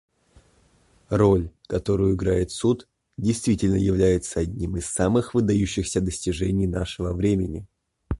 Роль, 1.09 1.51
которую 1.67 2.15
играет 2.15 2.49
Суд, 2.49 2.89
действительно 3.17 3.75
является 3.75 4.39
одним 4.39 4.77
из 4.77 4.87
самых 4.87 5.35
выдающихся 5.35 6.01
достижений 6.01 6.65
нашего 6.65 7.13
времени. 7.13 7.67